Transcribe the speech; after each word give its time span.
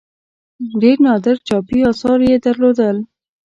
ډېر 0.81 0.97
نادر 1.05 1.35
چاپي 1.47 1.79
آثار 1.91 2.19
یې 2.29 2.35
درلودل. 2.45 2.97